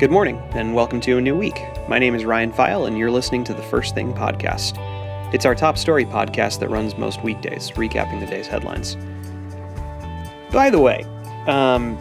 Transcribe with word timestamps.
Good 0.00 0.10
morning, 0.10 0.38
and 0.52 0.74
welcome 0.74 0.98
to 1.02 1.18
a 1.18 1.20
new 1.20 1.36
week. 1.36 1.62
My 1.86 1.98
name 1.98 2.14
is 2.14 2.24
Ryan 2.24 2.52
Pfeil, 2.52 2.86
and 2.86 2.96
you're 2.96 3.10
listening 3.10 3.44
to 3.44 3.52
the 3.52 3.60
First 3.64 3.94
Thing 3.94 4.14
podcast. 4.14 4.78
It's 5.34 5.44
our 5.44 5.54
top 5.54 5.76
story 5.76 6.06
podcast 6.06 6.60
that 6.60 6.70
runs 6.70 6.96
most 6.96 7.22
weekdays, 7.22 7.70
recapping 7.72 8.18
the 8.18 8.24
day's 8.24 8.46
headlines. 8.46 8.96
By 10.52 10.70
the 10.70 10.78
way, 10.78 11.04
um, 11.46 11.98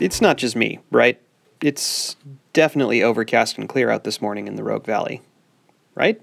it's 0.00 0.22
not 0.22 0.38
just 0.38 0.56
me, 0.56 0.78
right? 0.90 1.20
It's 1.60 2.16
definitely 2.54 3.02
overcast 3.02 3.58
and 3.58 3.68
clear 3.68 3.90
out 3.90 4.04
this 4.04 4.22
morning 4.22 4.46
in 4.46 4.56
the 4.56 4.64
Rogue 4.64 4.86
Valley. 4.86 5.20
Right? 5.94 6.18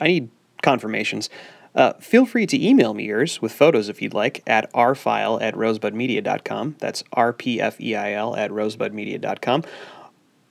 I 0.00 0.06
need 0.06 0.30
confirmations. 0.62 1.28
Uh, 1.74 1.92
feel 1.94 2.26
free 2.26 2.46
to 2.46 2.60
email 2.60 2.94
me 2.94 3.04
yours 3.04 3.40
with 3.40 3.52
photos 3.52 3.88
if 3.88 4.02
you'd 4.02 4.14
like 4.14 4.42
at 4.46 4.72
rpfeil 4.72 5.40
at 5.40 5.54
rosebudmedia.com. 5.54 6.76
That's 6.78 7.04
R-P-F-E-I-L 7.12 8.36
at 8.36 8.50
rosebudmedia.com. 8.50 9.64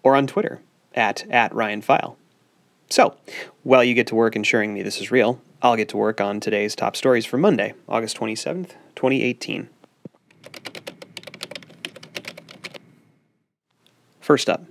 Or 0.02 0.16
on 0.16 0.28
Twitter 0.28 0.62
at, 0.96 1.30
at 1.30 1.52
ryanpfeil. 1.52 2.16
So, 2.90 3.16
while 3.64 3.84
you 3.84 3.94
get 3.94 4.08
to 4.08 4.16
work 4.16 4.36
ensuring 4.36 4.74
me 4.74 4.82
this 4.82 5.00
is 5.00 5.12
real, 5.12 5.42
I'll 5.62 5.76
get 5.76 5.90
to 5.90 5.98
work 5.98 6.22
on 6.22 6.40
today's 6.40 6.76
top 6.76 6.96
stories 6.96 7.26
for 7.26 7.38
Monday, 7.38 7.74
August 7.88 8.18
27th, 8.18 8.72
2018. 8.96 9.70
First 14.22 14.50
up, 14.50 14.64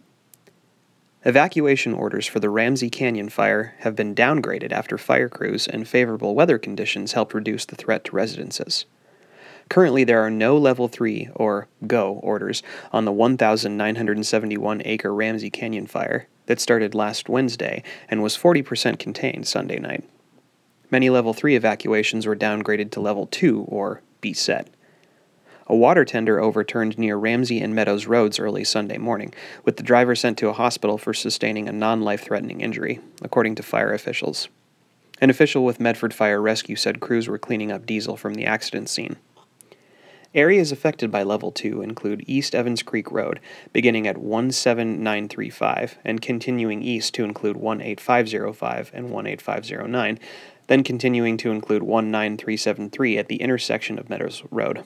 Evacuation 1.29 1.93
orders 1.93 2.27
for 2.27 2.41
the 2.41 2.49
Ramsey 2.49 2.89
Canyon 2.89 3.29
fire 3.29 3.75
have 3.81 3.95
been 3.95 4.15
downgraded 4.15 4.73
after 4.73 4.97
fire 4.97 5.29
crews 5.29 5.69
and 5.69 5.87
favorable 5.87 6.35
weather 6.35 6.57
conditions 6.57 7.13
helped 7.13 7.35
reduce 7.35 7.67
the 7.67 7.77
threat 7.77 8.03
to 8.05 8.17
residences. 8.17 8.87
Currently, 9.69 10.05
there 10.05 10.25
are 10.25 10.31
no 10.31 10.57
Level 10.57 10.89
3 10.89 11.29
or 11.35 11.69
GO 11.87 12.13
orders 12.23 12.63
on 12.93 13.05
the 13.05 13.13
1,971 13.13 14.81
acre 14.87 15.15
Ramsey 15.15 15.51
Canyon 15.51 15.87
fire 15.87 16.29
that 16.47 16.61
started 16.61 16.95
last 16.95 17.29
Wednesday 17.29 17.83
and 18.09 18.23
was 18.23 18.35
40% 18.35 18.99
contained 18.99 19.47
Sunday 19.47 19.79
night. 19.79 20.09
Many 20.91 21.11
Level 21.11 21.35
3 21.35 21.55
evacuations 21.57 22.27
were 22.27 22.37
downgraded 22.37 22.91
to 22.93 23.01
Level 23.01 23.27
2 23.27 23.67
or 23.69 24.01
be 24.23 24.33
set. 24.33 24.71
A 25.71 25.77
water 25.77 26.07
tender 26.07 26.41
overturned 26.41 26.97
near 26.97 27.19
Ramsey 27.19 27.61
and 27.61 27.75
Meadows 27.75 28.07
Roads 28.07 28.39
early 28.39 28.65
Sunday 28.65 28.97
morning, 28.97 29.35
with 29.67 29.77
the 29.77 29.83
driver 29.83 30.15
sent 30.15 30.39
to 30.39 30.49
a 30.49 30.55
hospital 30.55 30.97
for 30.97 31.13
sustaining 31.13 31.69
a 31.69 31.73
non 31.73 32.01
life 32.01 32.23
threatening 32.23 32.63
injury, 32.63 33.01
according 33.21 33.55
to 33.57 33.63
fire 33.63 33.93
officials. 33.93 34.49
An 35.21 35.29
official 35.29 35.67
with 35.67 35.79
Medford 35.79 36.15
Fire 36.15 36.41
Rescue 36.41 36.75
said 36.75 37.01
crews 37.01 37.29
were 37.29 37.39
cleaning 37.39 37.71
up 37.71 37.85
diesel 37.85 38.17
from 38.17 38.33
the 38.33 38.47
accident 38.47 38.89
scene. 38.89 39.17
Areas 40.35 40.73
affected 40.73 41.11
by 41.11 41.23
Level 41.23 41.53
2 41.53 41.83
include 41.83 42.25
East 42.27 42.55
Evans 42.55 42.83
Creek 42.83 43.11
Road, 43.11 43.39
beginning 43.73 44.07
at 44.07 44.17
17935 44.17 45.99
and 46.03 46.23
continuing 46.23 46.83
east 46.83 47.13
to 47.15 47.25
include 47.25 47.57
18505 47.57 48.91
and 48.95 49.11
18509, 49.11 50.19
then 50.69 50.83
continuing 50.83 51.37
to 51.37 51.51
include 51.51 51.83
19373 51.83 53.19
at 53.19 53.29
the 53.29 53.37
intersection 53.37 53.99
of 53.99 54.09
Meadows 54.09 54.43
Road. 54.51 54.85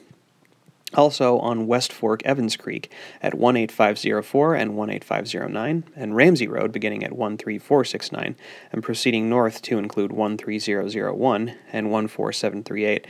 Also 0.95 1.39
on 1.39 1.67
West 1.67 1.93
Fork 1.93 2.23
Evans 2.25 2.57
Creek 2.57 2.93
at 3.23 3.35
18504 3.35 4.55
and 4.55 4.73
18509, 4.73 5.85
and 5.97 6.17
Ramsey 6.17 6.47
Road 6.47 6.73
beginning 6.73 7.03
at 7.03 7.13
13469 7.13 8.37
and 8.73 8.83
proceeding 8.83 9.29
north 9.29 9.63
to 9.63 9.79
include 9.79 10.13
13001 10.13 11.55
and 11.73 11.87
14738, 11.91 13.07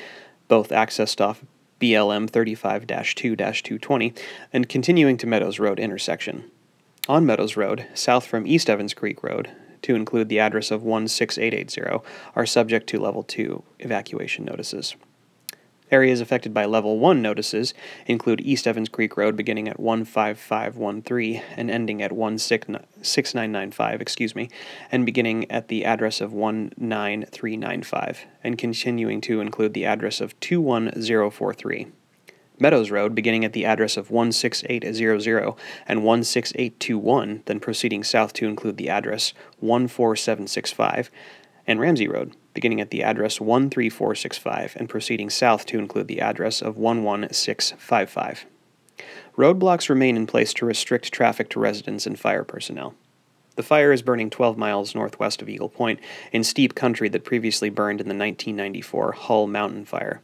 both 0.49 0.69
accessed 0.69 1.21
off 1.21 1.45
BLM 1.81 2.31
35 2.31 2.87
2 2.87 3.37
220, 3.37 4.15
and 4.53 4.69
continuing 4.69 5.17
to 5.17 5.27
Meadows 5.27 5.59
Road 5.59 5.81
intersection. 5.81 6.51
On 7.09 7.27
Meadows 7.27 7.57
Road, 7.57 7.87
south 7.95 8.25
from 8.25 8.47
East 8.47 8.71
Evans 8.71 8.95
Creek 8.95 9.25
Road, 9.25 9.51
to 9.83 9.97
include 9.97 10.29
the 10.29 10.39
address 10.39 10.71
of 10.71 10.83
16880, 10.83 12.05
are 12.37 12.47
subject 12.47 12.89
to 12.89 13.01
Level 13.01 13.25
2 13.25 13.65
evacuation 13.81 14.45
notices. 14.45 14.95
Areas 15.92 16.20
affected 16.23 16.55
by 16.55 16.64
Level 16.64 16.98
1 16.98 17.20
notices 17.20 17.75
include 18.07 18.41
East 18.41 18.67
Evans 18.67 18.89
Creek 18.89 19.19
Road 19.19 19.36
beginning 19.36 19.69
at 19.69 19.77
15513 19.77 21.42
and 21.55 21.70
ending 21.70 22.01
at 22.01 22.11
16995, 22.11 24.01
excuse 24.01 24.35
me, 24.35 24.48
and 24.91 25.05
beginning 25.05 25.51
at 25.51 25.69
the 25.69 25.85
address 25.85 26.23
of 26.23 26.33
19395 26.33 28.25
and 28.42 28.57
continuing 28.57 29.20
to 29.20 29.42
include 29.42 29.75
the 29.75 29.85
address 29.85 30.23
of 30.23 30.41
21043. 30.41 31.89
Meadows 32.59 32.91
Road 32.91 33.14
beginning 33.14 33.45
at 33.45 33.53
the 33.53 33.67
address 33.67 33.98
of 33.98 34.09
16800 34.09 35.55
and 35.86 36.01
16821, 36.01 37.42
then 37.45 37.61
proceeding 37.61 38.03
south 38.03 38.33
to 38.33 38.47
include 38.47 38.79
the 38.79 38.89
address 38.89 39.35
14765, 39.61 41.11
and 41.67 41.80
Ramsey 41.80 42.08
Road 42.08 42.34
beginning 42.55 42.80
at 42.80 42.90
the 42.90 43.02
address 43.02 43.39
13465 43.39 44.77
and 44.77 44.89
proceeding 44.89 45.30
south 45.30 45.67
to 45.67 45.78
include 45.78 46.08
the 46.08 46.20
address 46.20 46.61
of 46.61 46.77
11655. 46.77 48.46
Roadblocks 49.36 49.89
remain 49.89 50.17
in 50.17 50.27
place 50.27 50.52
to 50.55 50.67
restrict 50.67 51.12
traffic 51.12 51.48
to 51.50 51.61
residents 51.61 52.06
and 52.06 52.18
fire 52.18 52.45
personnel. 52.45 52.95
The 53.56 53.62
fire 53.62 53.92
is 53.92 54.02
burning 54.02 54.30
12 54.30 54.56
miles 54.56 54.95
northwest 54.95 55.42
of 55.42 55.48
Eagle 55.48 55.68
Point 55.68 56.00
in 56.33 56.45
steep 56.45 56.74
country 56.74 57.08
that 57.11 57.24
previously 57.24 57.70
burned 57.70 58.00
in 58.00 58.08
the 58.08 58.14
1994 58.14 59.12
Hull 59.12 59.46
Mountain 59.46 59.84
Fire. 59.84 60.20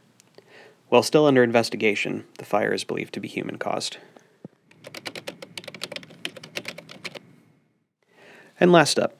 While 0.89 1.03
still 1.03 1.25
under 1.25 1.43
investigation, 1.43 2.25
the 2.39 2.45
fire 2.45 2.73
is 2.73 2.83
believed 2.83 3.13
to 3.13 3.19
be 3.19 3.27
human 3.27 3.57
caused. 3.57 3.97
And 8.59 8.71
last 8.71 8.97
up, 8.97 9.15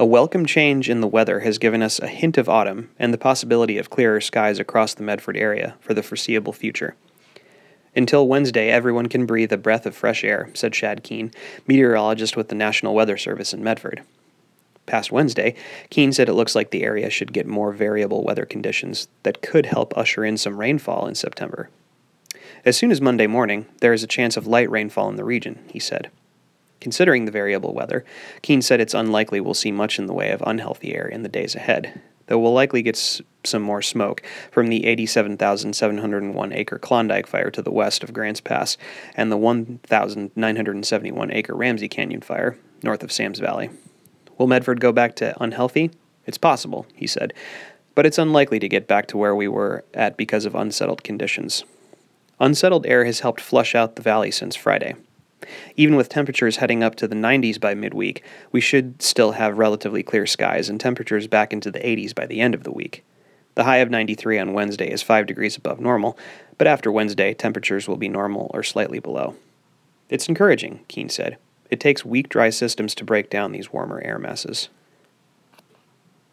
a 0.00 0.06
welcome 0.06 0.46
change 0.46 0.88
in 0.88 1.02
the 1.02 1.06
weather 1.06 1.40
has 1.40 1.58
given 1.58 1.82
us 1.82 1.98
a 1.98 2.08
hint 2.08 2.38
of 2.38 2.48
autumn 2.48 2.88
and 2.98 3.12
the 3.12 3.18
possibility 3.18 3.76
of 3.76 3.90
clearer 3.90 4.18
skies 4.18 4.58
across 4.58 4.94
the 4.94 5.02
Medford 5.02 5.36
area 5.36 5.76
for 5.78 5.92
the 5.92 6.02
foreseeable 6.02 6.54
future. 6.54 6.96
Until 7.94 8.26
Wednesday, 8.26 8.70
everyone 8.70 9.10
can 9.10 9.26
breathe 9.26 9.52
a 9.52 9.58
breath 9.58 9.84
of 9.84 9.94
fresh 9.94 10.24
air, 10.24 10.48
said 10.54 10.74
Shad 10.74 11.02
Keene, 11.02 11.32
meteorologist 11.66 12.34
with 12.34 12.48
the 12.48 12.54
National 12.54 12.94
Weather 12.94 13.18
Service 13.18 13.52
in 13.52 13.62
Medford. 13.62 14.02
Past 14.86 15.12
Wednesday, 15.12 15.54
Keene 15.90 16.14
said 16.14 16.30
it 16.30 16.34
looks 16.34 16.54
like 16.54 16.70
the 16.70 16.82
area 16.82 17.10
should 17.10 17.34
get 17.34 17.46
more 17.46 17.70
variable 17.70 18.24
weather 18.24 18.46
conditions 18.46 19.06
that 19.22 19.42
could 19.42 19.66
help 19.66 19.94
usher 19.98 20.24
in 20.24 20.38
some 20.38 20.56
rainfall 20.56 21.06
in 21.08 21.14
September. 21.14 21.68
As 22.64 22.74
soon 22.74 22.90
as 22.90 23.02
Monday 23.02 23.26
morning, 23.26 23.66
there 23.82 23.92
is 23.92 24.02
a 24.02 24.06
chance 24.06 24.38
of 24.38 24.46
light 24.46 24.70
rainfall 24.70 25.10
in 25.10 25.16
the 25.16 25.24
region, 25.24 25.58
he 25.70 25.78
said. 25.78 26.10
Considering 26.80 27.24
the 27.24 27.30
variable 27.30 27.74
weather, 27.74 28.04
Keene 28.42 28.62
said 28.62 28.80
it's 28.80 28.94
unlikely 28.94 29.40
we'll 29.40 29.54
see 29.54 29.70
much 29.72 29.98
in 29.98 30.06
the 30.06 30.14
way 30.14 30.30
of 30.30 30.42
unhealthy 30.46 30.94
air 30.94 31.06
in 31.06 31.22
the 31.22 31.28
days 31.28 31.54
ahead, 31.54 32.00
though 32.26 32.38
we'll 32.38 32.52
likely 32.54 32.80
get 32.80 32.96
s- 32.96 33.20
some 33.44 33.60
more 33.62 33.82
smoke 33.82 34.22
from 34.50 34.68
the 34.68 34.86
87,701 34.86 36.52
acre 36.52 36.78
Klondike 36.78 37.26
fire 37.26 37.50
to 37.50 37.60
the 37.62 37.70
west 37.70 38.02
of 38.02 38.12
Grants 38.12 38.40
Pass 38.40 38.76
and 39.14 39.30
the 39.30 39.36
1,971 39.36 41.32
acre 41.32 41.54
Ramsey 41.54 41.88
Canyon 41.88 42.22
fire 42.22 42.56
north 42.82 43.02
of 43.02 43.12
Sams 43.12 43.38
Valley. 43.38 43.68
Will 44.38 44.46
Medford 44.46 44.80
go 44.80 44.90
back 44.92 45.14
to 45.16 45.34
unhealthy? 45.42 45.90
It's 46.26 46.38
possible, 46.38 46.86
he 46.94 47.06
said, 47.06 47.34
but 47.94 48.06
it's 48.06 48.18
unlikely 48.18 48.58
to 48.60 48.68
get 48.68 48.86
back 48.88 49.06
to 49.08 49.18
where 49.18 49.34
we 49.34 49.48
were 49.48 49.84
at 49.92 50.16
because 50.16 50.46
of 50.46 50.54
unsettled 50.54 51.02
conditions. 51.02 51.64
Unsettled 52.38 52.86
air 52.86 53.04
has 53.04 53.20
helped 53.20 53.40
flush 53.40 53.74
out 53.74 53.96
the 53.96 54.02
valley 54.02 54.30
since 54.30 54.56
Friday. 54.56 54.94
Even 55.76 55.96
with 55.96 56.08
temperatures 56.08 56.56
heading 56.56 56.82
up 56.82 56.94
to 56.96 57.08
the 57.08 57.14
90s 57.14 57.60
by 57.60 57.74
midweek, 57.74 58.22
we 58.52 58.60
should 58.60 59.00
still 59.02 59.32
have 59.32 59.58
relatively 59.58 60.02
clear 60.02 60.26
skies 60.26 60.68
and 60.68 60.80
temperatures 60.80 61.26
back 61.26 61.52
into 61.52 61.70
the 61.70 61.80
80s 61.80 62.14
by 62.14 62.26
the 62.26 62.40
end 62.40 62.54
of 62.54 62.64
the 62.64 62.72
week. 62.72 63.04
The 63.54 63.64
high 63.64 63.78
of 63.78 63.90
93 63.90 64.38
on 64.38 64.52
Wednesday 64.52 64.90
is 64.90 65.02
5 65.02 65.26
degrees 65.26 65.56
above 65.56 65.80
normal, 65.80 66.16
but 66.58 66.66
after 66.66 66.92
Wednesday, 66.92 67.34
temperatures 67.34 67.88
will 67.88 67.96
be 67.96 68.08
normal 68.08 68.50
or 68.54 68.62
slightly 68.62 69.00
below. 69.00 69.34
It's 70.08 70.28
encouraging, 70.28 70.80
Keene 70.88 71.08
said. 71.08 71.36
It 71.70 71.80
takes 71.80 72.04
weak, 72.04 72.28
dry 72.28 72.50
systems 72.50 72.94
to 72.96 73.04
break 73.04 73.30
down 73.30 73.52
these 73.52 73.72
warmer 73.72 74.00
air 74.04 74.18
masses. 74.18 74.68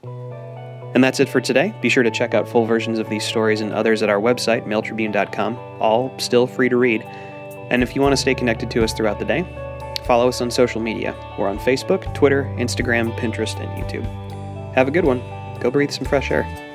And 0.03 1.03
that's 1.03 1.19
it 1.19 1.29
for 1.29 1.39
today. 1.39 1.75
Be 1.81 1.89
sure 1.89 2.01
to 2.01 2.09
check 2.09 2.33
out 2.33 2.47
full 2.47 2.65
versions 2.65 2.97
of 2.97 3.09
these 3.09 3.23
stories 3.23 3.61
and 3.61 3.71
others 3.71 4.01
at 4.01 4.09
our 4.09 4.19
website, 4.19 4.65
mailtribune.com, 4.65 5.55
all 5.79 6.17
still 6.17 6.47
free 6.47 6.69
to 6.69 6.77
read. 6.77 7.03
And 7.69 7.83
if 7.83 7.95
you 7.95 8.01
want 8.01 8.13
to 8.13 8.17
stay 8.17 8.35
connected 8.35 8.71
to 8.71 8.83
us 8.83 8.93
throughout 8.93 9.19
the 9.19 9.25
day, 9.25 9.45
follow 10.05 10.27
us 10.27 10.41
on 10.41 10.49
social 10.51 10.81
media. 10.81 11.15
We're 11.37 11.49
on 11.49 11.59
Facebook, 11.59 12.13
Twitter, 12.13 12.43
Instagram, 12.57 13.13
Pinterest, 13.17 13.59
and 13.59 13.69
YouTube. 13.83 14.05
Have 14.73 14.87
a 14.87 14.91
good 14.91 15.05
one. 15.05 15.21
Go 15.59 15.71
breathe 15.71 15.91
some 15.91 16.05
fresh 16.05 16.31
air. 16.31 16.66